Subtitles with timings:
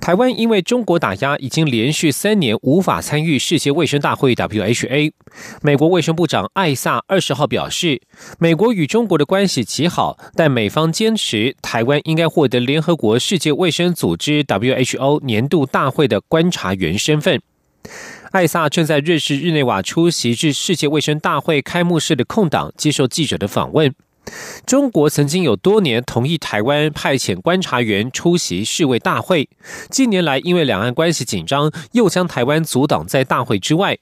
[0.00, 5.12] 台湾因为中国打压，已经连续三年无法参与世界卫生大会 （WHA）。
[5.62, 8.00] 美国卫生部长艾萨二十号表示，
[8.38, 17.40] 美国与中国的关系极好，但美方坚持台湾应该获得联合国世界卫生组织 （WHO） 年度大会的观察员身份。
[18.32, 23.92] 艾萨正在瑞士日内瓦出席至世界卫生大会开幕式的空档，接受记者的访问。
[24.66, 29.48] 中国曾经有多年同意台湾派遣观察员出席世卫大会，
[29.90, 33.98] 近年来因为两岸关系紧张，又将台湾阻挡在大会之外。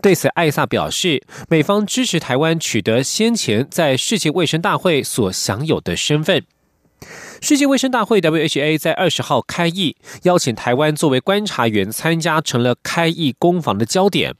[0.00, 6.42] 对此，艾萨表示，美方支持台湾取得先前在世界卫生大会所享有的身份。
[7.40, 14.34] 世界卫生大会 （WHA） 在二十号开议，邀请台湾作为观察员参加，成了开议攻防的焦点。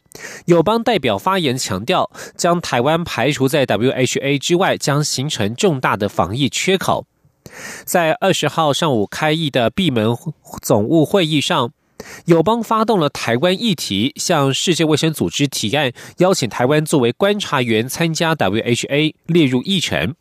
[0.46, 7.06] 友邦代表发言强调，将台湾排除在 WHA 之外，将形成重大的防疫缺口。
[7.84, 10.16] 在二十号上午开议的闭门
[10.60, 11.72] 总务会议上。
[12.26, 20.14] 友邦发动了台湾议题，向世界卫生组织提案，邀请台湾作为观察员参加 WHA 列入议程。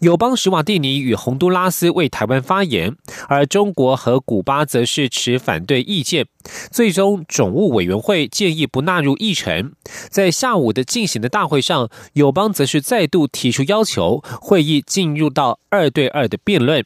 [0.00, 2.96] 友邦史瓦蒂尼与洪都拉斯为台湾发言，
[3.28, 6.26] 而中国和古巴则是持反对意见。
[6.70, 9.72] 最终，总务委员会建议不纳入议程。
[10.08, 16.84] 在下午的进行的大会上，友邦则是再度提出要求，会议进入到二对二的辩论。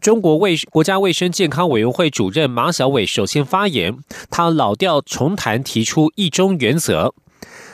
[0.00, 3.98] 中国卫国家卫生健康委员会主任马晓伟首先发言，
[4.30, 7.14] 他老调重弹，提出一中原则。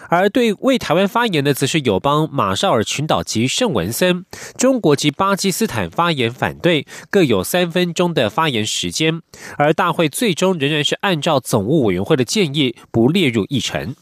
[0.08, 4.24] 而对为台湾发言的，则是友邦马绍尔群岛及圣文森，
[4.56, 9.20] 中国及巴基斯坦发言反对，各有三分钟的发言时间。
[9.58, 13.94] 而大会最终仍然是按照总务委员会的建议，不列入议程。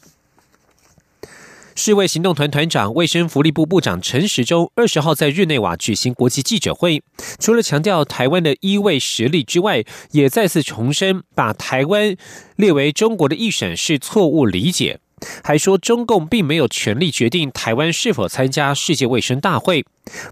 [1.76, 7.02] 世卫行动团团长、卫生福利部部长陈时中二十号在日内瓦举行国际记者会，
[7.40, 9.82] 除了强调台湾的医卫实力之外，
[10.12, 12.16] 也再次重申把台湾
[12.54, 15.00] 列为中国的一省是错误理解，
[15.42, 19.84] 还说中共并没有权利决定台湾是否参加世界卫生大会。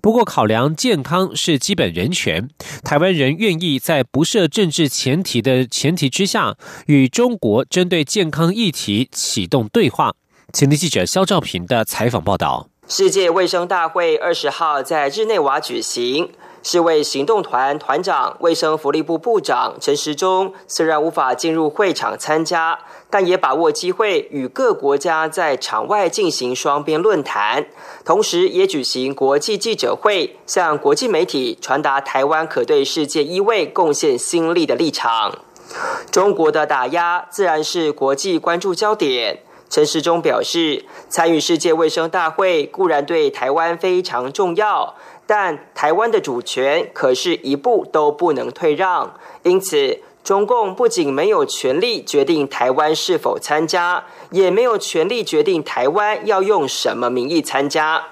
[0.02, 2.50] 不过，考量健康是基本人权，
[2.84, 10.14] 台湾人愿意在不设政治前提的前提之下，与中国针对健康议题启动对话。
[10.52, 16.28] 前天记者肖兆平的采访报道：世界卫生大会二十号在日内瓦举行，
[16.62, 22.78] 世卫行动团团长、卫生福利部部长陈时中虽然无法进入会场参加，
[23.10, 27.66] 但也把握机会与各国家在场外进行双边论坛，
[28.04, 35.38] 同时也举行国际记者会，向国际媒体传达台湾可对世界医卫贡献心力的立场。
[36.10, 39.40] 中国的打压自然是国际关注焦点。
[39.70, 44.94] 陈时中表示，参与世界卫生大会固然对台湾非常重要，
[45.34, 49.14] 但台湾的主权可是一步都不能退让。
[49.44, 58.08] 因此，中共不仅没有权利决定台湾是否参加，也没有权利决定台湾要用什么名义参加。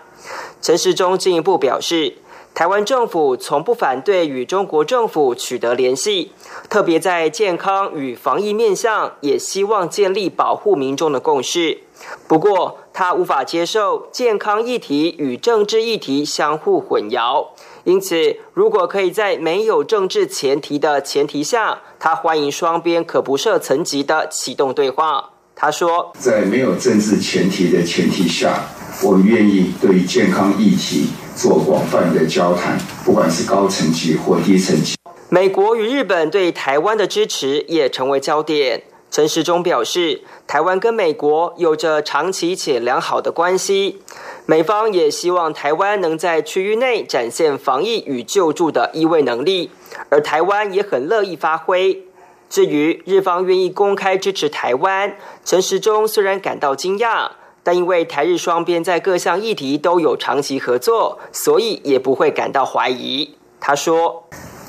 [0.63, 2.17] 陈时中进一步表示。
[2.53, 6.33] 台湾政府从不反对与中国政府取得联系，
[6.69, 11.79] 特别在健康与防疫面向，也希望建立保护民众的共识。
[12.27, 17.49] 不过，他无法接受健康议题与政治议题相互混淆，
[17.85, 25.31] 因此，如果可以在没有政治前提的前提下，他欢迎双边可不设层级的启动对话。
[25.55, 28.65] 他说：“在没有政治前提的前提下，
[29.03, 34.95] 我们愿意对健康议题。”做广泛的交谈，不管是高层级或低层级。
[35.31, 38.83] 美国与日本对台湾的支持也成为焦点。
[39.11, 44.01] 陈时中表示，台湾跟美国有着长期且良好的关系，
[44.47, 49.71] 美方也希望台湾能在区域内展现防疫与救助的医卫能力，
[50.11, 52.05] 而台湾也很乐意发挥。
[52.49, 57.31] 至于日方愿意公开支持台湾，陈时中虽然感到惊讶。
[57.63, 63.35] 但因为台日双边在各项议题都有长期合作，所以也不会感到怀疑。
[63.61, 64.25] 他说：“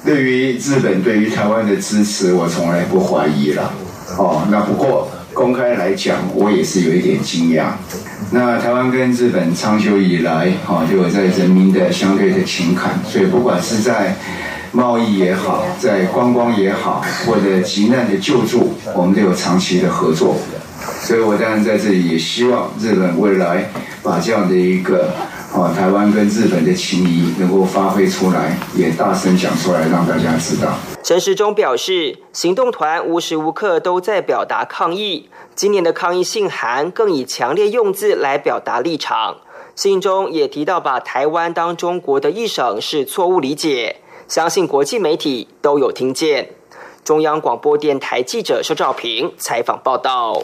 [0.05, 3.73] 对于日本对于台湾的支持，我从来不怀疑了。
[4.17, 7.65] 哦，那不过公开来讲，我也是有一点惊讶。
[8.31, 14.15] 那台湾跟日本长久以来，哈，就有在人民的相对的情感，所以不管是在
[14.71, 20.37] 贸易也好，在观光也好，或者急难的救助，我们都有长期的合作。”
[21.03, 23.69] 所以我当然在这里也希望日本未来
[24.01, 25.13] 把这样的一个
[25.53, 30.74] 啊台湾跟日本的情谊能够发挥出来，也大声讲出来，让大家知道。
[31.03, 39.38] 陈时中表示，行动团无时无刻都在表达抗议，今年的抗议信函更以强烈用字来表达立场。
[39.75, 43.98] 信中也提到，把台湾当中国的一省是错误理解，
[44.30, 46.51] 相信国际媒体都有听见。
[47.03, 50.44] 中央广播电台记者肖兆平采访报道。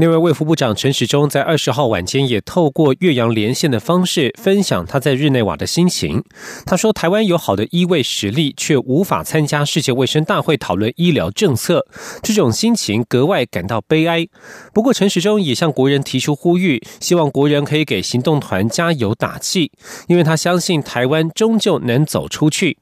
[0.00, 6.24] 那位卫副部长陈时中在二十号晚间也透过岳阳连线的方式分享他在日内瓦的心情。
[6.64, 11.84] 他说：“台湾有好的医卫实力，却无法参加世界卫生大会讨论医疗政策，
[12.22, 14.26] 这种心情格外感到悲哀。”
[14.72, 19.70] 不过，陈时中也向国人提出呼吁，希望国人可以给行动团加油打气，
[20.08, 22.78] 因为他相信台湾终究能走出去。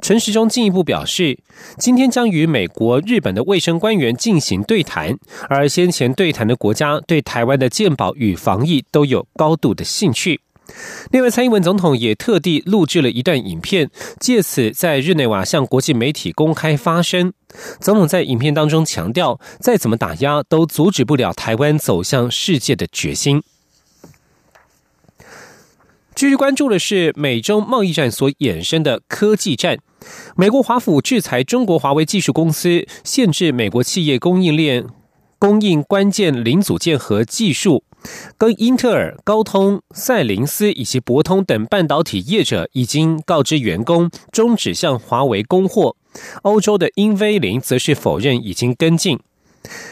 [0.00, 1.38] 陈时中进一步表示，
[1.78, 5.16] 今天将与美国、日本的卫生官员进行对谈，
[5.48, 10.40] 而先前对谈的国家对台湾的健保与防疫都有高度的兴趣。
[11.10, 17.32] 另外，蔡英文总统也特地录制了一段影片，借此在日内瓦向国际媒体公开发声。
[17.80, 23.42] 总统在影片当中强调，再怎么打压都阻止不了台湾走向世界的决心。
[26.18, 29.78] 继续关注的是美中贸易战所衍生的科技战。
[30.34, 34.84] 美国华府制裁中国华为技术公司，限制美国企业供应链
[35.38, 37.84] 供应关键零组件和技术。
[38.36, 45.94] 跟英特尔、高通、赛灵思以及博通等半导体业者已经告知员工终止向华为供货。
[46.42, 49.20] 欧洲的英飞凌则是否认已经跟进。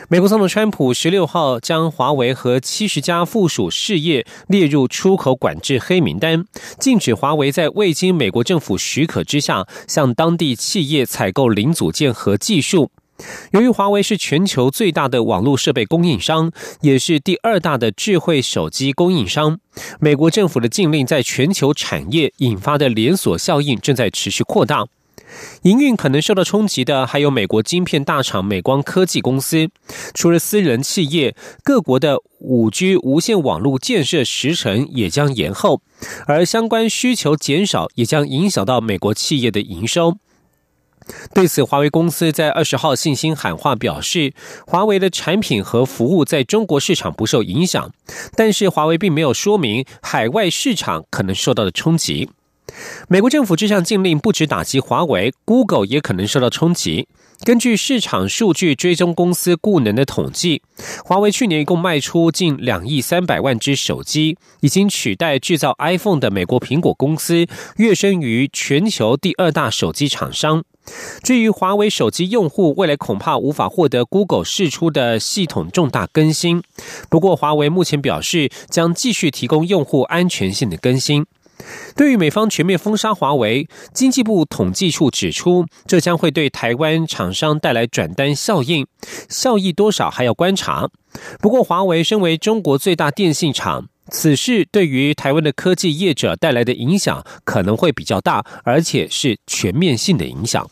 [0.08, 6.44] 美国总统川普十六号将华为和七十家附属事业列入出口管制黑名单，
[6.78, 12.90] 禁止华为在未经美国政府许可之下向当地企业采购零组件和技术。
[13.52, 16.52] 由于华为是全球最大的网络设备供应商，
[16.82, 19.58] 也是第二大的智慧手机供应商，
[19.98, 24.86] 美国政府的禁令在全球产业引发的连锁效应正在持续扩大。
[25.62, 29.68] 营运可能受到冲击的还有美国晶片大厂美光科技公司。
[30.14, 35.82] 除了私人企业，各国的五 G 无线网络建设时程也将延后，
[36.26, 40.16] 而相关需求减少也将影响到美国企业的营收。
[41.32, 44.32] 对此，华为公司在二十号信心喊话表示，
[44.66, 47.92] 华为的产品和服务在中国市场不受影响，
[48.34, 52.28] 但是华为并没有说明海外市场可能受到的冲击。
[53.08, 57.08] 美国政府这项禁令不止打击华为，Google 也可能受到冲击。
[57.44, 60.62] 根据市场数据追踪公司固能的统计，
[61.04, 67.46] 华为去年一共卖出近两亿三百万只手机，已经取代制造 iPhone 的美国苹果公司，
[67.76, 70.64] 跃升于全球第二大手机厂商。
[71.22, 76.62] 至于华为手机用户，未来恐怕无法获得 Google 释出的系统重大更新。
[77.10, 81.26] 不过，华为目前表示将继续提供用户安全性的更新。
[81.94, 88.86] 对于美方全面封杀华为，经济部统计处指出，这将会对台湾厂商带来转单效应，
[89.28, 90.88] 效益多少还要观察。
[91.40, 100.68] 不过，华为身为中国最大电信厂，此事对于台湾的科技业者带来的影响可能会比较大，而且是全面性的影响。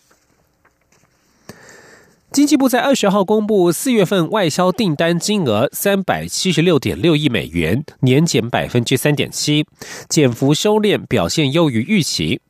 [2.34, 9.64] 经济部在二十号公布四月份外销订单金额三百七十六点六亿美元，年减百分之三点七，
[10.08, 12.40] 减幅收敛，表现优于预期。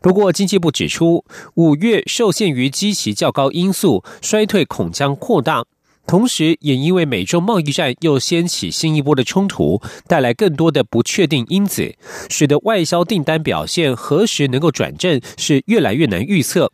[0.00, 5.62] 不过，经济部指出，五月受限于基期较高因素，衰退恐将扩大。
[6.06, 11.94] 同时，也因为美中贸易战又掀起新一波的冲突，带来更多的不确定因子，
[12.30, 16.72] 使得外销订单表现何时能够转正，是越来越难预测。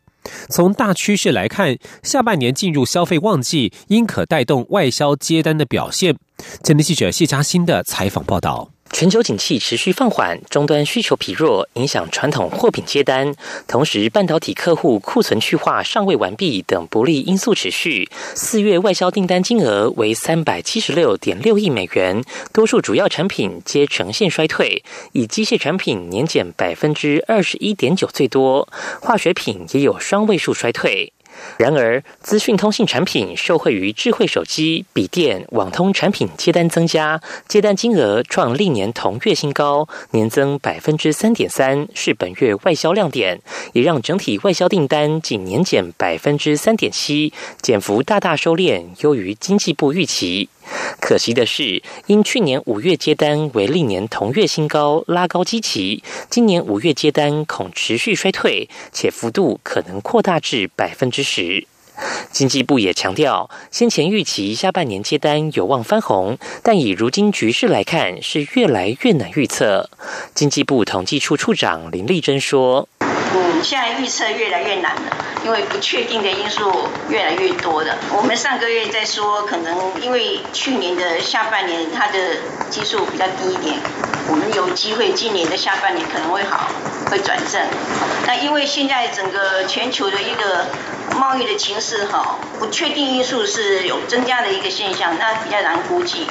[0.49, 6.17] 从大趋势来看，下半年进入消费旺季，应可带动外销接单的表现。
[6.62, 8.71] 前天记者谢佳欣的采访报道。
[8.93, 13.35] 全球景气持续放缓，终端需求疲弱，影响传统货品接单。
[13.67, 18.11] 同时，半导体客户库存去化尚未完毕等不利因素持续。
[18.35, 24.83] 四月外销订单金额为三百七十六点六亿美元，多数主要产品皆呈现衰退，
[25.13, 28.69] 以机械产品年减百分之二十一点九最多，
[29.01, 31.13] 化学品也有双位数衰退。
[31.59, 43.41] 然而，资讯通信产品受惠于智慧手机、笔电、网通产品接单增加，接单金额创历年同月新高，年增百分之三点三，是本月外销亮点，
[43.73, 50.49] 也让整体外销订单仅年减百分之三点七，减幅大大收敛，优于经济部预期。
[51.00, 61.67] 可惜的是，因去年五月接单为历年同月新高，拉高基期，今年五月接单恐持续衰退，且幅度可能扩大至百分之十。
[62.33, 69.91] 经济部也强调，先前预期下半年接单有望翻红，但以如今局势来看，是越来越难预测。
[70.35, 72.89] 经济部统计处处长林丽珍说。
[73.33, 75.03] 嗯，现在预测越来越难了，
[75.45, 77.97] 因为不确定的因素越来越多的。
[78.11, 82.19] 我们上个月在说，可能因为去年的下半年它的
[82.71, 83.79] 基数比较低一点，
[84.29, 86.71] 我们有机会今年的下半年可能会好，
[87.09, 87.61] 会转正。
[88.27, 90.67] 那因为现在整个全球的一个
[91.17, 96.27] 贸易的情势哈，不确定因素是有增加的一个现象，那比较难估计。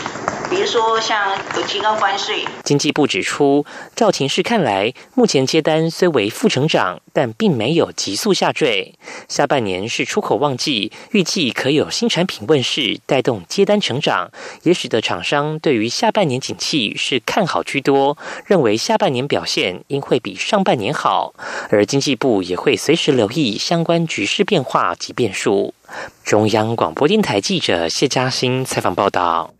[0.50, 2.44] 比如说，像有提高关税。
[2.63, 3.65] 经济部指出，
[3.96, 8.96] 赵情势看来，目前接单虽为负成长，但并没有急速下坠。
[9.27, 14.32] 下半年是出口旺季，预计可有新产品问世，带动接单成长，
[14.63, 21.34] 也使得厂商对于下半年景气是看好居多，认为下半年表现应会比上半年好。
[21.70, 25.75] 而经济部也会随时留意相关局势变化及变数。
[26.24, 29.53] 中央广播电台记者谢嘉欣采访报道。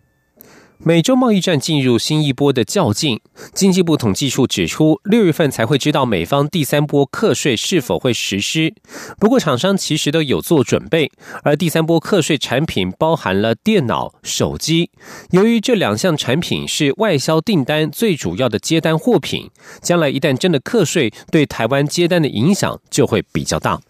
[0.82, 3.20] 美洲贸易战进入新一波的较劲，
[3.54, 8.74] 经济部统计处指出，六月份才会知道美方第三波课税是否会实施。
[9.20, 11.12] 不过，厂商其实都有做准备，
[11.44, 14.90] 而第三波课税产品包含了电脑、手机。
[15.32, 23.82] 由于这两项产品是外销订单最主要的接单货品，将来一旦真的课税，对台湾接单的影响就会比较大。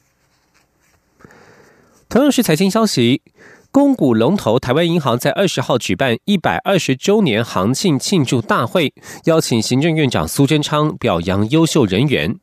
[2.10, 3.22] 同样是财经消息。
[3.72, 8.92] 公股龙头台湾银行在二十号举办一百二十周年行庆庆祝大会，
[9.26, 12.36] 邀请行政院长苏贞昌表扬优秀人员。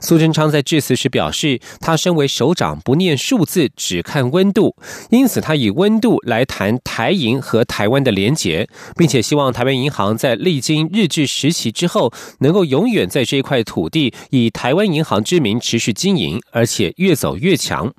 [0.00, 4.74] 苏贞昌在致辞时表示，他身为首长不念数字，只看温度，
[5.10, 17.92] 因此他以温度来谈台银和台湾的连结，并且希望台湾银行在历经日治时期之后，能够永远在这一块土地以台湾银行之名持续经营，而且越走越强。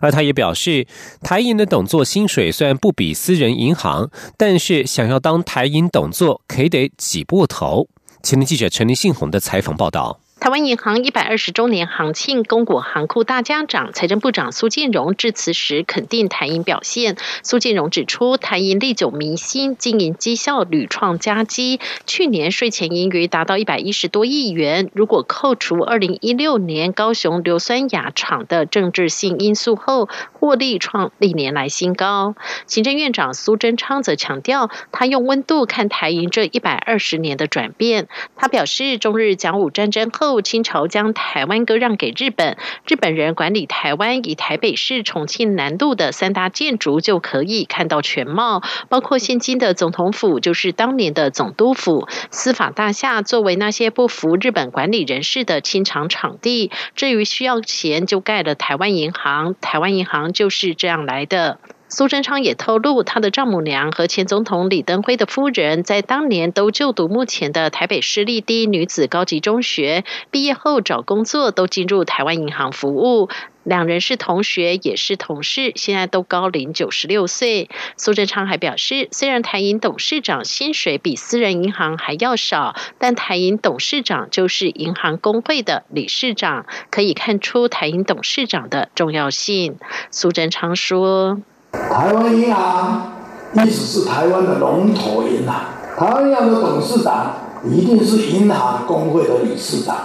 [0.00, 0.86] 而他也表示，
[1.22, 7.88] 台银的董座薪水虽然不比私人银行，但是想要当台银董座，可得挤破头。
[8.22, 10.21] 前天记者陈林信宏的采访报道。
[10.42, 17.16] 台湾银行一百二十周年行庆，公股行库大家长、财政部长苏建荣致辞时肯定台银表现。
[17.44, 21.78] 苏建荣指出，台银历久弥新，经营绩效屡创佳绩。
[22.08, 32.34] 去年税前盈余达到一百一十多亿元，如果扣除二零一六年高雄硫酸亚厂的政治性因素后，获利创历年来新高。
[32.66, 38.08] 行政院长苏贞昌则强调，他用温度看台银这一百二十年的转变。
[38.34, 40.31] 他表示，中日甲午战争后。
[40.32, 56.70] 后清朝将台湾割让给日本，日本人管理台湾，以台北市、重庆南路的三大建筑就可以看到全貌，包括现今的总统府，就是当年的总督府，司法大厦作为那些不服日本管理人士的清场场地。
[56.96, 61.58] 至于需要钱，就盖了台湾银行，台湾银行就是这样来的。
[61.94, 73.28] 苏贞昌也透露，他的丈母娘和前总统李登辉的夫人，在当年都就读目前的台北市立第一女子高级中学，毕业后找工作都进入台湾银行服务。
[73.62, 77.68] 两人是同学，也是同事，现在都高龄九十六岁。
[77.98, 89.76] 苏贞昌还表示，虽然台银董事长薪水比私人银行还要少，但台银董事长就是银行工会的理事长，可以看出台银董事长的重要性。
[90.10, 91.42] 苏贞昌说。
[91.72, 93.12] 台湾银行
[93.52, 95.56] 一直是台湾的龙头银行，
[95.96, 97.32] 台湾银行的董事长
[97.64, 99.96] 一定是银行工会的理事长。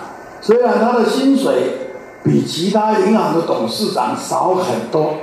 [0.42, 1.94] 虽然他的薪水
[2.24, 5.16] 比其他银行的董事长少很多，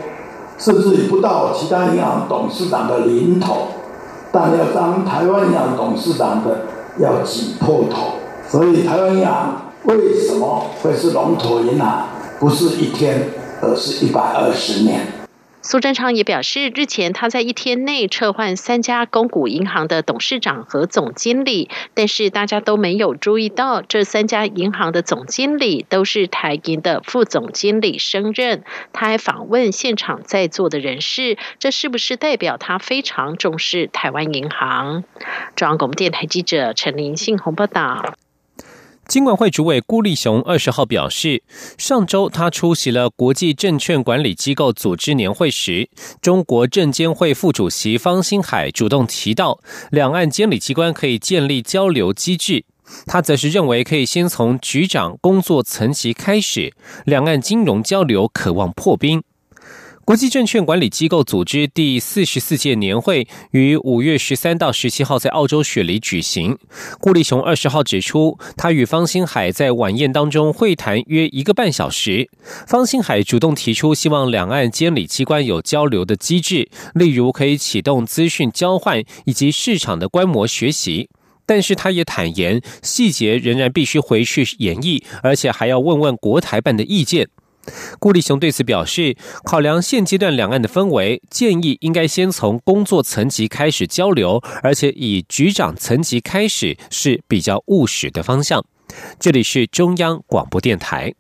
[0.59, 3.69] 甚至于不到其他银行董事长的零头，
[4.33, 6.63] 但要当台湾银行董事长的
[6.99, 8.15] 要挤破头。
[8.49, 12.07] 所以台湾银行为什么会是龙头银行？
[12.41, 13.29] 不是一天，
[13.63, 15.24] 而是一百二十年。
[15.67, 28.63] 苏贞昌也表示，日前他在一天内撤换三家公股银行的董事长和总经理，但是大家都没有注意到，这三家银行的总经理都是台银的副总经理升任。
[28.93, 35.03] 他还访问现场在座的人士，这是不是代表他非常重视台湾银行？
[35.57, 38.13] 中央广播电台记者陈林信鸿报道。
[39.07, 41.43] 金管会主委辜立雄二十号表示，
[41.77, 45.89] 上周他出席了国际证券管理机构组织年会时，
[46.23, 52.65] 中国证监会副主席方星海主动提到，两岸监理机关可以建立交流机制。
[53.07, 59.23] 他则是认为，可以先从局长工作层级开始，两岸金融交流渴望破冰。
[60.05, 66.59] 国际证券管理机构组织第四十四届年会于五月十三到十七号在澳洲雪梨举行。
[67.01, 72.29] 顾立雄二十号指出，他与方兴海在晚宴当中会谈约一个半小时。
[72.67, 81.09] 方兴海主动提出希望两岸监理机关有交流的机制，例如可以启动资讯交换以及市场的观摩学习。
[81.47, 87.29] 但是他也坦言，细节仍然必须回去演绎，而且还要问问国台办的意见。
[87.99, 98.65] 顾立雄对此表示，考量现阶段两岸的氛围，建议应该先从工作层级开始交流，而且以局长层级开始是比较务实的方向。
[99.19, 101.15] 这里是中央广播电台。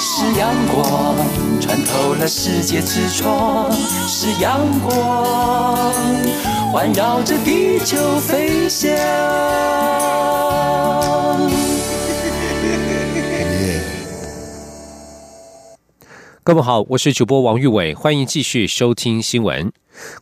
[0.00, 1.14] 是阳光
[1.60, 5.92] 穿透了世界之窗，是阳光
[6.72, 8.88] 环绕着地球飞翔。
[16.48, 19.70] 各位好，我是主播王玉伟，欢迎继续收听新闻，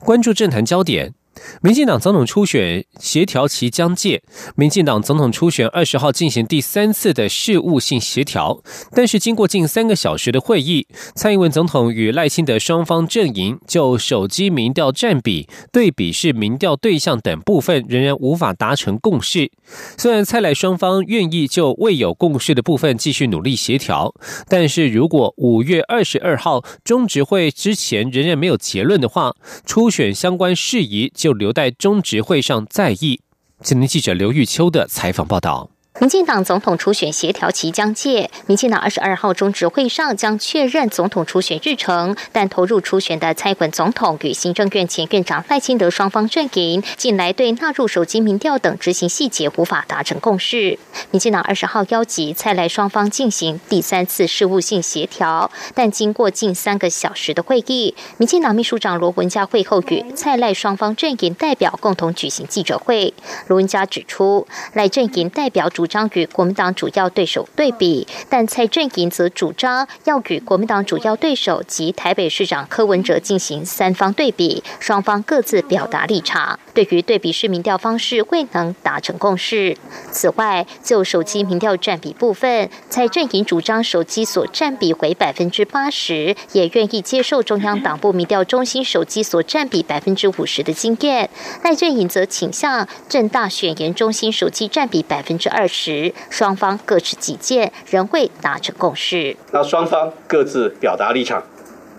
[0.00, 1.14] 关注政坛焦点。
[1.62, 4.22] 民进党总统初选协调期将届，
[4.54, 8.62] 民进党总统初选二十号进行第三次的事务性协调，
[8.92, 19.50] 但是经过近三个小时的会议，蔡英文总统与赖清德双方阵营就手机民调占比、对比式民调对象等部分仍然无法达成共识。
[19.98, 24.14] 虽然蔡赖双方愿意就未有共识的部分继续努力协调，
[24.48, 31.12] 但是如果五月二十二号中执会之前仍然没有结论的话，初选相关事宜。
[31.26, 33.18] 就留待中执会上再议。
[33.60, 35.75] 今天记者刘玉秋的采访报道。
[35.98, 50.78] 民进党总统初选协调期将届，民进党二十二号中执会上将确认总统初选日程，但投入初选的蔡文总统与行政院前院长赖清德双方阵营，近来对纳入手机民调等执行细节无法达成共识。
[51.12, 63.14] 民进党二十号邀集蔡赖双方进行第三次事务性协调，但经过近三个小时的会议，民进党秘书长罗文嘉会后与蔡赖双方阵营代表共同举行记者会。
[63.46, 65.85] 罗文嘉指出，赖阵营代表主。
[65.86, 76.58] 主张与国民党主要对手对比，但蔡正营则主张要与国民党主要对手及台北市长柯文哲进行三方对比，双方各自表达立场。
[76.74, 79.76] 对于对比式民调方式未能达成共识。
[80.10, 91.30] 此外，就手机民调占比部分，蔡正营主张手机所占比为百分之八十，也愿意接受中央党部民调中心手机所占比百分之五十的经验。
[91.62, 95.75] 赖正营则倾向正大选研中心手机占比百分之二十。
[95.76, 99.36] 时，双方各持己见，仍未达成共识。
[99.52, 101.42] 那双方各自表达立场，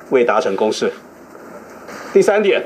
[0.10, 0.92] 未达成共识。
[2.12, 2.64] 第三点，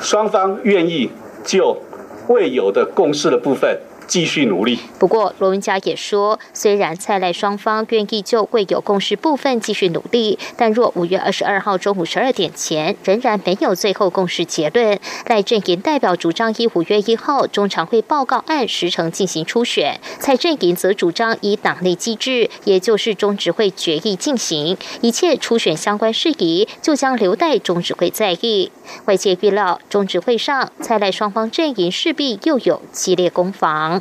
[0.00, 1.10] 双方愿意
[1.44, 1.82] 就
[2.28, 3.78] 未有的共识的部分。
[4.10, 4.80] 继续努力。
[4.98, 28.72] 不过，罗文佳也说，虽然蔡赖双方愿意就会有共识部分继续努力，但若五月二十二号中午十二点前仍然没有最后共识结论，赖阵营代表主张以五月一号中常会报告案时程进行初选，蔡阵营则主张以党内机制，也就是中执会决议进行，一切初选相关事宜就将留待中执会在议。
[29.04, 33.99] 外界预料，中执会上蔡赖双方阵营势必又有激烈攻防。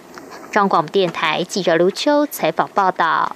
[0.51, 3.35] 中广电台记者卢秋采访报道。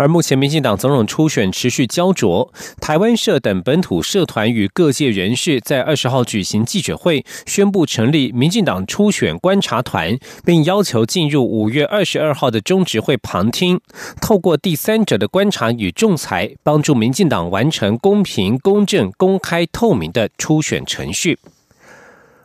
[0.00, 13.80] 而目前，民进党总统初选持续焦灼，台湾社等本土社团与各界人士在二十号举行记者会，宣布成立民进党初选观察团，并要求进入五月二十二号的中执会旁听，
[14.20, 21.40] 透过第三者的观察与仲裁，帮助民进党完成公平、公正、公开、透明的初选程序。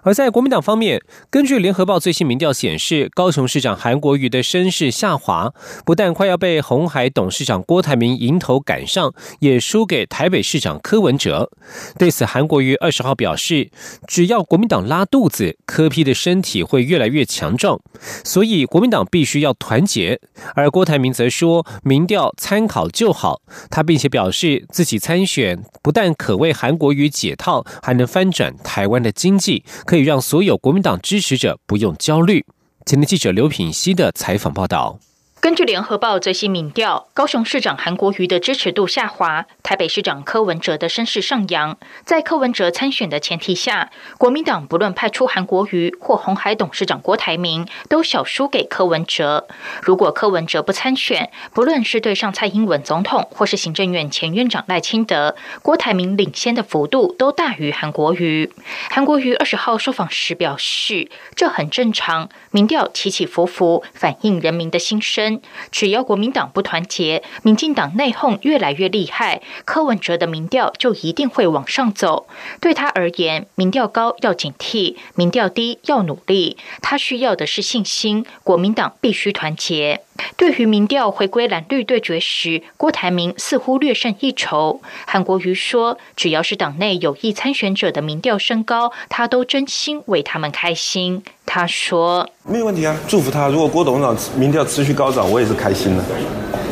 [0.03, 5.53] 而在国民党方面，根据联合报最新民调显示，高雄市长韩国瑜的声势下滑，
[5.85, 11.49] 不但快要被红海董事长郭台铭迎头赶上，也输给台北市长柯文哲。
[11.97, 13.69] 对此，韩国瑜二十号表示，
[14.05, 17.79] 只要国民党拉肚子，柯批的身体会越来越强壮，
[18.25, 20.19] 所以国民党必须要团结。
[20.53, 23.41] 而郭台铭则说，民调参考就好。
[23.69, 29.63] 他并且表示，自己参选不但可为韩国瑜解套，还能翻转台湾的经济。
[29.93, 32.43] 可以让所有国民党支持者不用焦虑。
[32.83, 34.97] 前天记者刘品熙的采访报道。
[35.43, 41.77] 根据联合报最新民调，高雄市长韩国瑜的支持度下滑，台北市长柯文哲的声势上扬。
[42.05, 49.45] 在柯文哲参选的前提下，国民党不论派出韩国瑜或红海董事长郭台铭，都小输给柯文哲。
[49.81, 58.49] 如果柯文哲不参选，不论是对上蔡英文总统或是行政院前院长赖清德，郭台铭领先的幅度都大于韩国瑜。
[58.89, 65.32] 韩国瑜二十号受访时表示，这很正常，民调起起伏伏，反映人民的心声。
[65.71, 72.27] 只要国民党不团结，民进党内讧越来越厉害，柯文哲的民调就一定会往上走。
[72.59, 76.57] 对他而言，民调高要警惕，民调低要努力。
[76.81, 80.01] 他需要的是信心，国民党必须团结。
[80.35, 84.81] 对于民调回归蓝绿对决时，郭台铭似乎略胜一筹。
[85.05, 93.47] 韩国瑜说：“只要是党内有意参选者的民调升高，他都真心为他们开心。”他说：“没有问题啊，祝福他。
[93.47, 96.03] 如果郭董事长民调持续高涨，我也是开心的。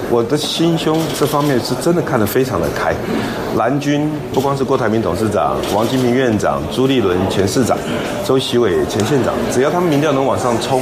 [0.09, 2.93] 我的心胸这方面是真的看得非常的开。
[3.55, 7.77] 蓝军不光是郭台铭董事长、王金平院长、朱立伦前市长、
[8.25, 10.81] 周习伟前县长，只要他们民调能往上冲。”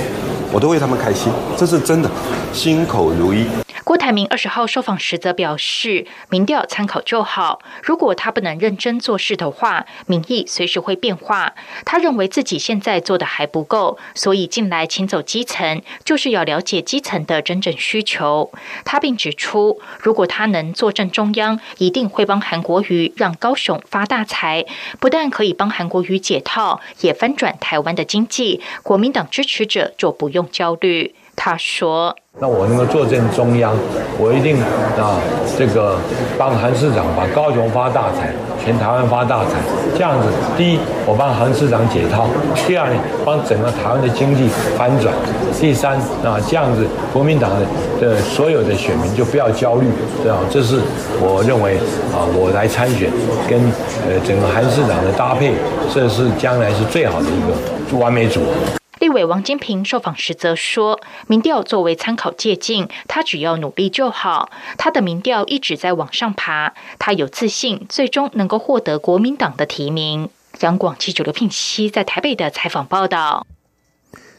[0.51, 2.09] 我都为他们开心，这是真的，
[2.51, 3.45] 心口如一。
[3.83, 11.53] 郭台铭二十号受访时则表示，民调参考就好，如果他不能认真做事的话，民意随时会变化。
[11.85, 18.51] 他认为自己现在做的还不够，所以进来请走基层，就是要了解基层的真正需求。
[18.85, 24.65] 他并指出，如果他能坐镇中央，一定会帮韩国瑜让高雄发大财，
[24.99, 28.61] 不但可以帮韩国瑜解套，也翻转台湾的经济。
[28.83, 31.15] 国民党支持者就不用焦虑。
[31.39, 32.13] 他说。
[32.41, 33.73] 那我能够坐镇中央，
[34.17, 34.55] 我一定
[34.99, 35.19] 啊，
[35.57, 35.97] 这个
[36.37, 38.31] 帮韩市长把高雄发大财，
[38.63, 39.59] 全台湾发大财。
[39.97, 42.27] 这样子，第一，我帮韩市长解套；
[42.65, 44.47] 第二呢，帮整个台湾的经济
[44.77, 45.11] 翻转；
[45.59, 47.65] 第三啊，这样子，国民党的
[47.99, 49.87] 的所有的选民就不要焦虑，
[50.23, 50.37] 对吧？
[50.49, 50.79] 这是
[51.19, 51.75] 我认为
[52.15, 53.11] 啊，我来参选
[53.49, 53.59] 跟
[54.07, 55.51] 呃整个韩市长的搭配，
[55.93, 58.78] 这是将来是最好的一个完美组合。
[58.99, 64.51] 立委王金平受访时则说：“民调作为参考借鉴，他只要努力就好。
[64.77, 73.47] 他的民调一直在往上爬，他有自信，最终能够获得国民党的提名。”杨广记者刘聘熙在台北的采访报道。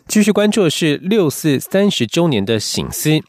[0.07, 3.23] 继续关注的是六四三十周年的醒思。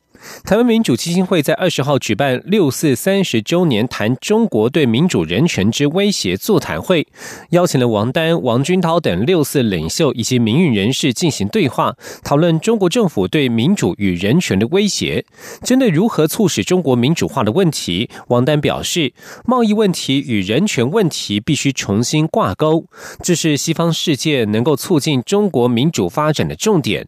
[0.44, 7.08] 台湾民主基金会在二十号举办六四三十周年谈中国对民主人权之威胁座谈会，
[7.52, 15.26] 邀请了王丹、王军涛等六四领袖以及民运人士进行对话，讨论中国政府对民主与人权的威胁。
[15.64, 19.14] 针对如何促使中国民主化的问题，王丹表示，
[19.46, 22.86] 贸易问题与人权问题必须重新挂钩，
[23.24, 27.08] 这是西方世界能够促进中国民主发展的重点。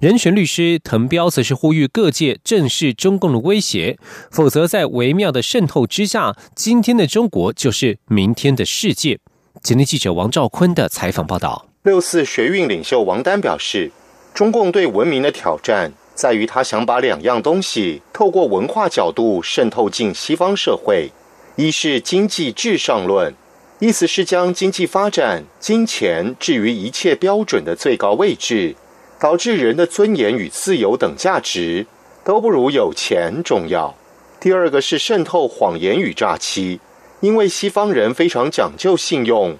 [0.00, 3.98] 人权律师滕彪则是呼吁各界正视中共的威胁，
[4.30, 9.18] 否则在微妙的渗透之下，今天的中国就是明天的世界。
[9.62, 11.66] 今天记者王兆坤的采访报道。
[11.82, 13.90] 六四学运领袖王丹表示，
[14.34, 21.10] 中共对文明的挑战在于他想把两样东西透过文化角度渗透进西方社会。
[21.56, 23.34] 一是经济至上论，
[23.80, 28.76] 意思是将经济发展、金钱置于一切标准的最高位置。
[29.20, 31.86] 导致人的尊严与自由等价值
[32.24, 33.94] 都不如有钱重要。
[34.40, 36.80] 第二个是渗透谎言与诈欺，
[37.20, 39.56] 因为西方人非常讲究信用，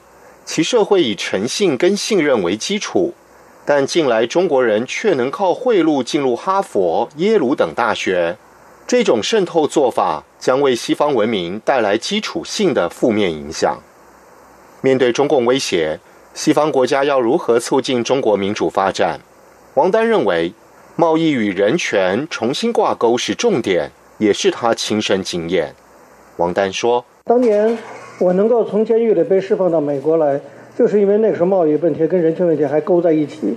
[0.47, 3.13] 其社会以诚信跟信任为基础，
[3.67, 8.39] 但近来中国人却能靠贿赂进入哈佛、耶鲁等大学，
[8.87, 13.79] 这种渗透做法将为西方文明带来基础性的负面影响。
[14.81, 16.01] 面对中共威胁，
[16.33, 19.21] 西方国家要如何促进中国民主发展？
[19.75, 20.53] 王丹认为，
[20.97, 25.73] 贸易与人权重新挂钩是重点，也是他亲身经验。
[26.39, 27.79] 王丹说：“当年
[28.19, 30.41] 我能够从监狱里被释放到美国来，
[30.77, 33.55] 就是因为那时候贸易问题跟人权问题还勾在一起，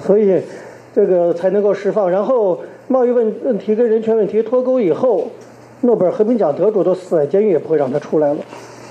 [0.00, 0.40] 所以
[0.94, 2.10] 这个才能够释放。
[2.10, 5.30] 然后贸易问问题跟人权问题脱钩以后，
[5.82, 8.40] 诺贝尔和平奖得主都死在监狱，也不会让他出来了。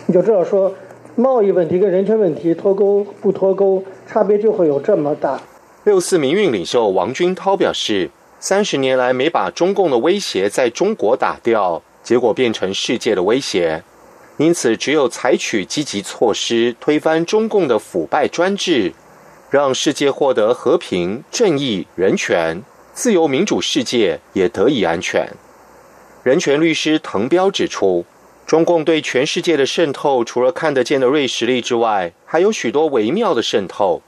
[0.05, 0.71] 你就知道说，
[1.15, 5.41] 贸易问题跟人权问题脱钩不脱钩，差别就会有这么大。”
[5.85, 13.83] 六四民运领袖王军涛表示，三十年来没把中共的威胁在中国打掉，结果变成世界的威胁。
[14.37, 18.93] 因此，只有采取积极措施，推翻中共的腐败专制，
[19.49, 25.27] 让世界获得和平、正义、人权、自由、民主，世界也得以安全。
[26.23, 28.05] 人权律师滕彪指出，
[28.47, 34.01] 中共对全世界的渗透，除了看得见的锐实力之外，还有许多微妙的渗透。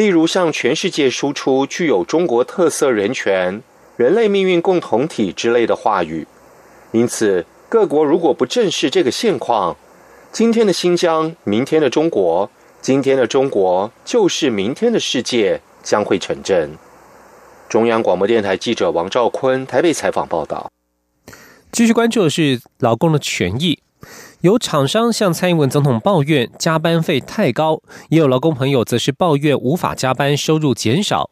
[0.00, 3.60] 例如，向全世界输出具有中国特色人权、
[3.98, 6.26] 人类命运共同体之类的话语。
[6.92, 9.76] 因此，各国如果不正视这个现况，
[10.32, 16.70] 今天的新疆，明天的中国，今天的中国就是明天的世界，将会成真。
[17.68, 20.70] 中央广播电台记者王兆坤台北采访报道。
[21.72, 23.79] 继续关注的是劳工的权益。
[24.40, 31.28] 有厂商向蔡英文总统抱怨加班费太高，也有劳工朋友则是抱怨无法加班、收入减少。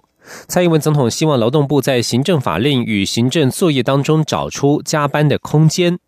[0.47, 5.99] 蔡英文总统希望劳动部在行政法令与行政作业当中找出加班的空间。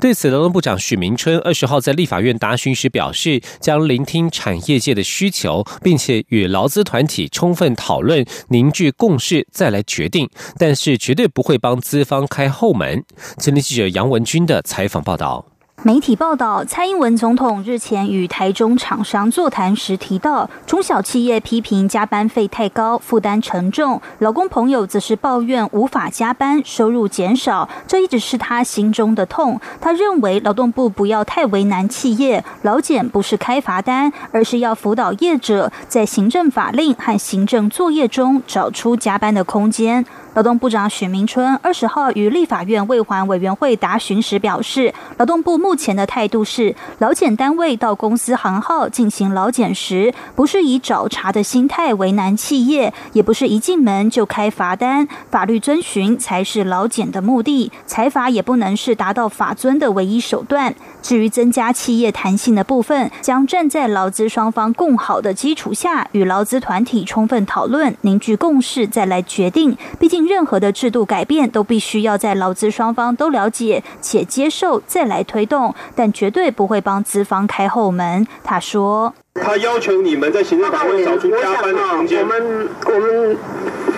[0.00, 10.26] 对此，劳动部长许明春二十号在立法院答询时表示，将聆听产业界的需求，并且与劳资团体充分讨论、凝聚共识，再来决定。
[10.56, 13.04] 但是绝对不会帮资方开后门。
[13.36, 15.44] 前天记者杨文军的采访报道。
[15.82, 29.60] 媒体报道，蔡英文总统日前与台中厂商座谈时提到，中小企业批评加班费太高，负担沉重；劳工朋友则是抱怨无法加班，收入减少，这一直是他心中的痛。
[29.80, 40.04] 他认为劳动部不要太为难企业，劳检不是开罚单，而是要辅导业者在行政法令和行政作业中找出加班的空间。
[40.36, 60.74] 劳动部长许明春二十号与立法院卫环委员会答询时表示，劳动部目前的态度是，劳检单位到公司行号进行劳检时，不是以找茬的心态为难企业，也不是一进门就开罚单，法律遵循才是劳检的目的，财罚也不能是达到法尊的唯一手段。
[61.06, 69.78] 至于增加企业弹性的部分，将站在劳资双方共好的基础下，与劳资团体充分讨论，凝聚共识，再来决定。
[70.00, 78.26] 毕竟，任何的制度改变都必须要在劳资双方都了解且接受，再来推动，但绝对不会帮资方开后门。
[78.42, 82.20] 他说：“他要求你们在行政单位找出加班的空间。
[82.20, 83.36] 我们我们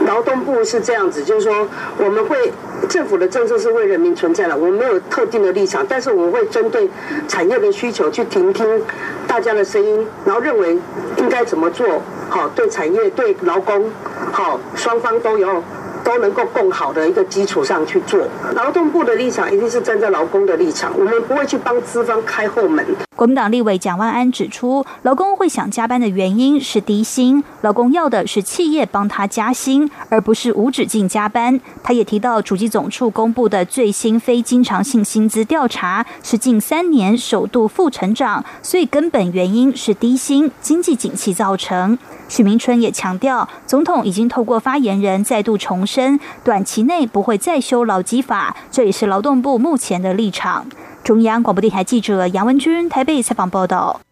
[0.06, 2.52] 劳动部是这样子，就是说我们会。”
[2.88, 6.88] 政府的政策是为人民存在的，我们没有特定的立场，但是我们会针对
[7.26, 8.80] 产业的需求去听听
[9.26, 10.78] 大家的声音，然后认为
[11.16, 13.90] 应该怎么做，好对产业对劳工
[14.30, 15.62] 好双方都有。
[16.04, 18.20] 都能够更好的一个基础上去做。
[18.54, 22.86] 劳动部的立场一定是站在劳工的立场，我们不会去帮资方开后门。
[23.18, 31.60] 国民党立委蒋万安指出，劳工会想加班的原因是低薪，劳工要的是企业帮他加薪，而不是无止境加班。
[31.82, 41.98] 他也提到，主机总处公布的最新非经常性薪资调查是近三年首度负成长，所以根本原因是低薪、经济景气造成。
[42.28, 50.64] 许明春也强调，总统已经透过发言人再度重申，短期内不会再修劳基法，这也是劳动部目前的立场。
[51.08, 54.02] 中央广播电台记者杨文军台北采访报道。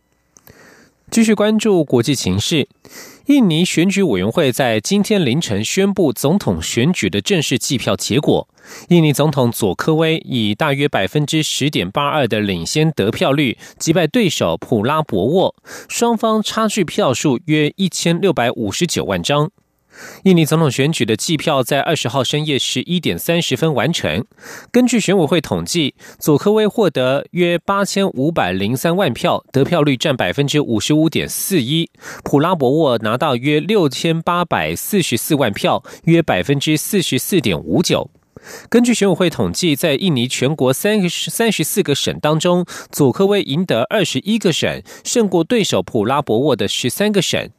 [1.11, 2.67] 继续关注国际情势，
[3.27, 8.49] 印尼选举委员会在今天凌晨宣布总统选举的正式计票结果。
[8.89, 15.55] 印尼总统佐科威以大约百分之十点八二的领先得票率击败对手普拉博沃，
[15.91, 19.51] 双方差距票数约一千六百五十九万张。
[20.25, 24.25] 印尼总统选举的计票在二十号深夜十一点三十分完成。
[24.71, 31.87] 根据选委会统计，佐科威获得约八千五百零三万票，得票率占百分之五十五点四一；
[32.23, 38.11] 普拉博沃拿到约六千八百四十四万票，约百分之四十四点五九。
[38.69, 47.51] 根据选委会统计，在印尼全国三十三十四个省当中，佐科威赢得二十一个省，胜过对手普拉博沃的十三个省。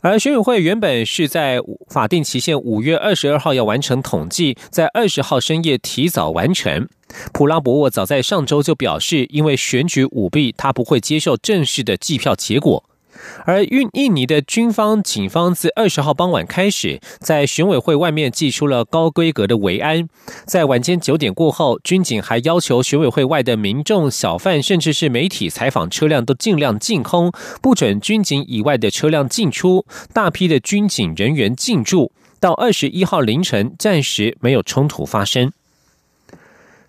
[0.00, 1.58] 而选委会原本是在
[1.88, 6.88] 法定期限五月二十二号要完成统计，在二十号深夜提早完成。
[7.32, 12.84] 普拉博沃早在上周就表示，因为选举舞弊，他不会接受正式的计票结果。
[13.44, 20.08] 而印印尼的军方警方自二十号傍晚开始，在选委会外面寄出了高规格的维安。
[20.44, 29.86] 在晚间九点过后，军警还要求选委会外的民众、小贩，甚至是媒体采访车辆都尽量进空，不准军警以外的车辆进出。
[30.12, 35.52] 大批的军警人员进驻，到二十一号凌晨，暂时没有冲突发生。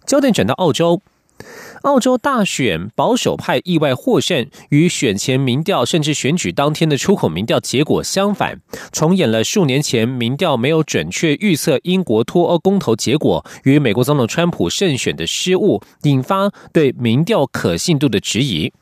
[0.05, 1.01] 焦点转到澳洲。
[1.83, 8.59] 澳洲大选保守派意外获胜，与选前民调甚至选举当天的出口民调结果相反，
[8.91, 18.73] 重演了数年前民调没有准确预测英国脱欧公投结果与美国总统川普胜选的失误，引发对民调可信度的质疑。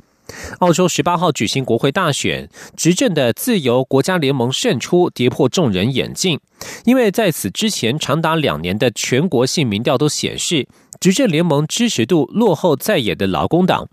[0.60, 6.40] 澳洲十八号举行国会大选，执政的自由国家联盟胜出，跌破众人眼镜。
[6.86, 10.68] 因为在此之前长达两年的全国性民调都显示，
[11.00, 13.88] 执政联盟支持度落后在野的劳工党。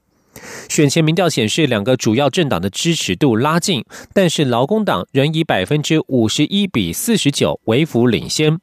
[0.68, 8.58] 选前民调显示，两个主要政党的支持度拉近，但是劳工党仍以百分之五十一比四十九微幅领先。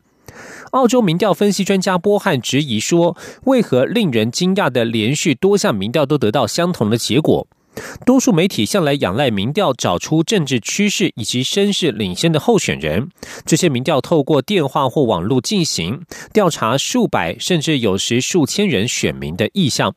[0.72, 7.48] 澳洲民调分析专家波汉质疑说：“为何令人惊讶的连续多项民调都得到相同的结果？”
[8.06, 13.10] 多数媒体向来仰赖民调找出政治趋势以及声势领先的候选人。
[13.46, 16.02] 这些民调透过电话或网络进行
[16.34, 19.94] 调查，数百甚至有时数千人选民的意向。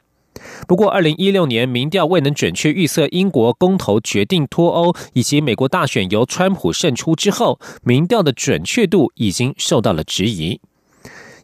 [0.67, 10.61] 不过，二零一六年民调未能准确预测英国公投决定脱欧，以及美国大选由川普胜出之后，民调的准确度已经受到了质疑。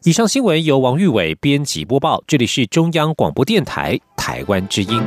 [0.02, 5.00] 以上新闻由王玉伟编辑播报，这里是中央广播电台台湾之音。